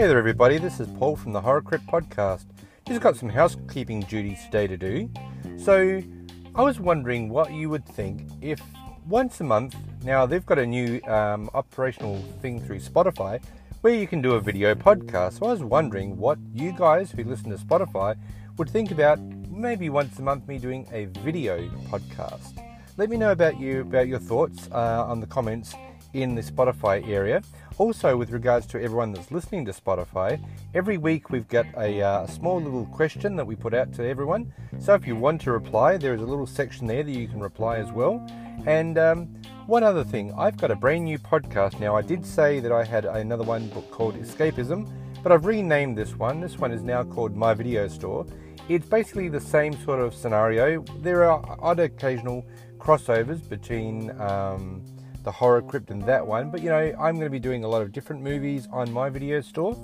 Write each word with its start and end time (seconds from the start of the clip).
Hey 0.00 0.06
there, 0.06 0.16
everybody. 0.16 0.56
This 0.56 0.80
is 0.80 0.88
Paul 0.98 1.14
from 1.14 1.34
the 1.34 1.42
Horror 1.42 1.60
Crypt 1.60 1.86
podcast. 1.86 2.46
Just 2.88 3.02
got 3.02 3.16
some 3.16 3.28
housekeeping 3.28 4.00
duties 4.00 4.42
today 4.46 4.66
to 4.66 4.78
do. 4.78 5.10
So, 5.58 6.02
I 6.54 6.62
was 6.62 6.80
wondering 6.80 7.28
what 7.28 7.52
you 7.52 7.68
would 7.68 7.84
think 7.84 8.22
if 8.40 8.62
once 9.06 9.42
a 9.42 9.44
month, 9.44 9.76
now 10.02 10.24
they've 10.24 10.46
got 10.46 10.58
a 10.58 10.64
new 10.64 11.02
um, 11.02 11.50
operational 11.52 12.16
thing 12.40 12.62
through 12.62 12.78
Spotify 12.78 13.42
where 13.82 13.94
you 13.94 14.06
can 14.06 14.22
do 14.22 14.36
a 14.36 14.40
video 14.40 14.74
podcast. 14.74 15.40
So, 15.40 15.44
I 15.44 15.50
was 15.50 15.62
wondering 15.62 16.16
what 16.16 16.38
you 16.54 16.72
guys 16.72 17.10
who 17.10 17.22
listen 17.22 17.50
to 17.50 17.58
Spotify 17.58 18.16
would 18.56 18.70
think 18.70 18.92
about 18.92 19.20
maybe 19.50 19.90
once 19.90 20.18
a 20.18 20.22
month 20.22 20.48
me 20.48 20.56
doing 20.56 20.88
a 20.92 21.04
video 21.20 21.68
podcast. 21.90 22.58
Let 22.96 23.10
me 23.10 23.18
know 23.18 23.32
about 23.32 23.60
you 23.60 23.82
about 23.82 24.08
your 24.08 24.18
thoughts 24.18 24.66
uh, 24.72 25.04
on 25.06 25.20
the 25.20 25.26
comments 25.26 25.74
in 26.14 26.34
the 26.34 26.42
Spotify 26.42 27.06
area. 27.06 27.42
Also, 27.80 28.14
with 28.14 28.30
regards 28.30 28.66
to 28.66 28.78
everyone 28.78 29.10
that's 29.10 29.30
listening 29.30 29.64
to 29.64 29.72
Spotify, 29.72 30.38
every 30.74 30.98
week 30.98 31.30
we've 31.30 31.48
got 31.48 31.64
a 31.78 32.02
uh, 32.02 32.26
small 32.26 32.60
little 32.60 32.84
question 32.84 33.36
that 33.36 33.46
we 33.46 33.56
put 33.56 33.72
out 33.72 33.90
to 33.94 34.06
everyone. 34.06 34.52
So 34.78 34.92
if 34.92 35.06
you 35.06 35.16
want 35.16 35.40
to 35.40 35.52
reply, 35.52 35.96
there 35.96 36.12
is 36.12 36.20
a 36.20 36.26
little 36.26 36.46
section 36.46 36.86
there 36.86 37.02
that 37.02 37.10
you 37.10 37.26
can 37.26 37.40
reply 37.40 37.78
as 37.78 37.90
well. 37.90 38.22
And 38.66 38.98
um, 38.98 39.28
one 39.64 39.82
other 39.82 40.04
thing, 40.04 40.30
I've 40.36 40.58
got 40.58 40.70
a 40.70 40.76
brand 40.76 41.04
new 41.04 41.18
podcast 41.18 41.80
now. 41.80 41.96
I 41.96 42.02
did 42.02 42.26
say 42.26 42.60
that 42.60 42.70
I 42.70 42.84
had 42.84 43.06
another 43.06 43.44
one 43.44 43.68
book 43.68 43.90
called 43.90 44.14
Escapism, 44.16 44.86
but 45.22 45.32
I've 45.32 45.46
renamed 45.46 45.96
this 45.96 46.14
one. 46.16 46.42
This 46.42 46.58
one 46.58 46.72
is 46.72 46.82
now 46.82 47.02
called 47.02 47.34
My 47.34 47.54
Video 47.54 47.88
Store. 47.88 48.26
It's 48.68 48.84
basically 48.84 49.30
the 49.30 49.40
same 49.40 49.72
sort 49.86 50.00
of 50.00 50.14
scenario. 50.14 50.84
There 50.98 51.24
are 51.24 51.56
odd 51.58 51.80
occasional 51.80 52.44
crossovers 52.76 53.48
between. 53.48 54.10
Um, 54.20 54.82
the 55.22 55.30
horror 55.30 55.62
crypt 55.62 55.90
and 55.90 56.02
that 56.04 56.26
one. 56.26 56.50
But 56.50 56.62
you 56.62 56.70
know, 56.70 56.94
I'm 56.98 57.16
going 57.16 57.26
to 57.26 57.30
be 57.30 57.38
doing 57.38 57.64
a 57.64 57.68
lot 57.68 57.82
of 57.82 57.92
different 57.92 58.22
movies 58.22 58.68
on 58.72 58.92
my 58.92 59.08
video 59.08 59.40
store. 59.40 59.76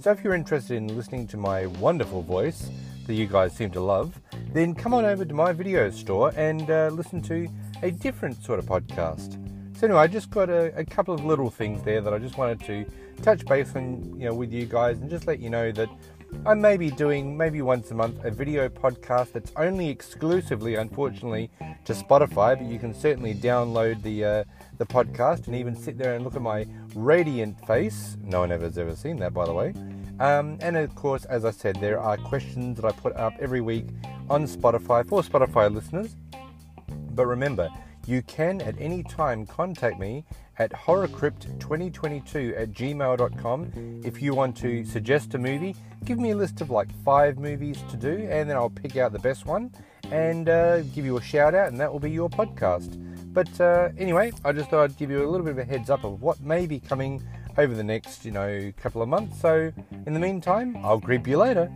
So 0.00 0.10
if 0.10 0.22
you're 0.22 0.34
interested 0.34 0.76
in 0.76 0.96
listening 0.96 1.26
to 1.28 1.36
my 1.36 1.66
wonderful 1.66 2.22
voice 2.22 2.70
that 3.06 3.14
you 3.14 3.26
guys 3.26 3.54
seem 3.54 3.70
to 3.72 3.80
love, 3.80 4.20
then 4.52 4.74
come 4.74 4.94
on 4.94 5.04
over 5.04 5.24
to 5.24 5.34
my 5.34 5.52
video 5.52 5.90
store 5.90 6.32
and 6.36 6.70
uh, 6.70 6.88
listen 6.92 7.20
to 7.22 7.48
a 7.82 7.90
different 7.90 8.42
sort 8.42 8.58
of 8.58 8.66
podcast. 8.66 9.43
So 9.76 9.86
anyway, 9.88 10.00
I 10.00 10.06
just 10.06 10.30
got 10.30 10.48
a, 10.48 10.76
a, 10.78 10.84
couple 10.84 11.14
of 11.14 11.24
little 11.24 11.50
things 11.50 11.82
there 11.82 12.00
that 12.00 12.14
I 12.14 12.18
just 12.18 12.38
wanted 12.38 12.60
to 12.60 12.86
touch 13.22 13.44
base 13.44 13.74
on, 13.74 14.14
you 14.16 14.26
know, 14.26 14.34
with 14.34 14.52
you 14.52 14.66
guys 14.66 15.00
and 15.00 15.10
just 15.10 15.26
let 15.26 15.40
you 15.40 15.50
know 15.50 15.72
that 15.72 15.88
I 16.46 16.54
may 16.54 16.76
be 16.76 16.90
doing 16.90 17.36
maybe 17.36 17.60
once 17.60 17.90
a 17.90 17.94
month 17.94 18.24
a 18.24 18.30
video 18.30 18.68
podcast 18.68 19.32
that's 19.32 19.52
only 19.56 19.88
exclusively, 19.88 20.76
unfortunately, 20.76 21.50
to 21.86 21.92
Spotify, 21.92 22.56
but 22.56 22.66
you 22.66 22.78
can 22.78 22.94
certainly 22.94 23.34
download 23.34 24.02
the 24.02 24.24
uh, 24.24 24.44
the 24.78 24.86
podcast 24.86 25.46
and 25.46 25.56
even 25.56 25.74
sit 25.74 25.98
there 25.98 26.14
and 26.14 26.24
look 26.24 26.36
at 26.36 26.42
my 26.42 26.66
radiant 26.94 27.64
face. 27.66 28.16
No 28.22 28.40
one 28.40 28.52
ever 28.52 28.64
has 28.64 28.78
ever 28.78 28.94
seen 28.94 29.16
that, 29.18 29.34
by 29.34 29.44
the 29.44 29.52
way. 29.52 29.74
Um, 30.20 30.58
and 30.60 30.76
of 30.76 30.94
course, 30.94 31.24
as 31.24 31.44
I 31.44 31.50
said, 31.50 31.76
there 31.76 31.98
are 31.98 32.16
questions 32.16 32.76
that 32.80 32.86
I 32.86 32.92
put 32.92 33.14
up 33.16 33.32
every 33.40 33.60
week 33.60 33.86
on 34.30 34.44
Spotify 34.46 35.06
for 35.08 35.22
Spotify 35.22 35.72
listeners. 35.72 36.14
But 37.14 37.26
remember, 37.26 37.70
you 38.06 38.22
can 38.22 38.60
at 38.60 38.74
any 38.78 39.02
time 39.02 39.46
contact 39.46 39.98
me 39.98 40.24
at 40.58 40.70
horrorcrypt2022 40.72 42.60
at 42.60 42.72
gmail.com 42.72 44.02
if 44.04 44.22
you 44.22 44.34
want 44.34 44.56
to 44.58 44.84
suggest 44.84 45.34
a 45.34 45.38
movie. 45.38 45.74
Give 46.04 46.18
me 46.18 46.30
a 46.30 46.36
list 46.36 46.60
of 46.60 46.70
like 46.70 46.88
five 47.04 47.38
movies 47.38 47.82
to 47.90 47.96
do, 47.96 48.28
and 48.30 48.48
then 48.48 48.56
I'll 48.56 48.70
pick 48.70 48.96
out 48.96 49.12
the 49.12 49.18
best 49.18 49.46
one 49.46 49.72
and 50.12 50.48
uh, 50.48 50.82
give 50.82 51.04
you 51.04 51.16
a 51.16 51.22
shout 51.22 51.54
out, 51.54 51.68
and 51.68 51.80
that 51.80 51.90
will 51.90 52.00
be 52.00 52.10
your 52.10 52.28
podcast. 52.28 53.00
But 53.32 53.60
uh, 53.60 53.88
anyway, 53.98 54.32
I 54.44 54.52
just 54.52 54.70
thought 54.70 54.84
I'd 54.84 54.96
give 54.96 55.10
you 55.10 55.26
a 55.26 55.28
little 55.28 55.44
bit 55.44 55.52
of 55.52 55.58
a 55.58 55.64
heads 55.64 55.90
up 55.90 56.04
of 56.04 56.22
what 56.22 56.40
may 56.40 56.66
be 56.66 56.78
coming 56.78 57.22
over 57.58 57.74
the 57.74 57.84
next, 57.84 58.24
you 58.24 58.30
know, 58.30 58.72
couple 58.76 59.02
of 59.02 59.08
months. 59.08 59.40
So 59.40 59.72
in 60.06 60.14
the 60.14 60.20
meantime, 60.20 60.76
I'll 60.84 61.00
creep 61.00 61.26
you 61.26 61.38
later. 61.38 61.70